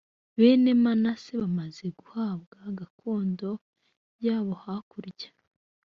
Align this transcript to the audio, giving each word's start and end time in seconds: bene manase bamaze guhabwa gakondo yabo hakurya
bene 0.37 0.71
manase 0.83 1.31
bamaze 1.41 1.85
guhabwa 1.99 2.57
gakondo 2.79 3.49
yabo 4.25 4.53
hakurya 4.63 5.29